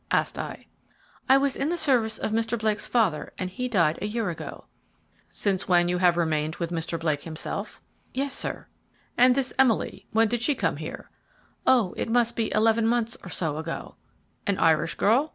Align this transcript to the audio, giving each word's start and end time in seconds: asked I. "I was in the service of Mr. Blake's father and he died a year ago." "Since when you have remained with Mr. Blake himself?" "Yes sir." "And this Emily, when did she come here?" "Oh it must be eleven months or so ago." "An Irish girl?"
asked 0.09 0.39
I. 0.39 0.65
"I 1.29 1.37
was 1.37 1.55
in 1.55 1.69
the 1.69 1.77
service 1.77 2.17
of 2.17 2.31
Mr. 2.31 2.57
Blake's 2.57 2.87
father 2.87 3.33
and 3.37 3.51
he 3.51 3.67
died 3.67 3.99
a 4.01 4.07
year 4.07 4.31
ago." 4.31 4.65
"Since 5.29 5.67
when 5.67 5.87
you 5.89 5.99
have 5.99 6.17
remained 6.17 6.55
with 6.55 6.71
Mr. 6.71 6.99
Blake 6.99 7.21
himself?" 7.21 7.79
"Yes 8.11 8.33
sir." 8.33 8.65
"And 9.15 9.35
this 9.35 9.53
Emily, 9.59 10.07
when 10.11 10.27
did 10.27 10.41
she 10.41 10.55
come 10.55 10.77
here?" 10.77 11.11
"Oh 11.67 11.93
it 11.97 12.09
must 12.09 12.35
be 12.35 12.51
eleven 12.51 12.87
months 12.87 13.15
or 13.23 13.29
so 13.29 13.57
ago." 13.57 13.93
"An 14.47 14.57
Irish 14.57 14.95
girl?" 14.95 15.29